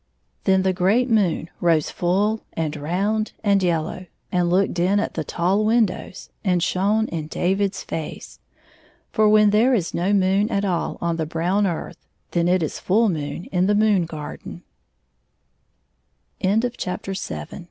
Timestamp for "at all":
10.49-10.97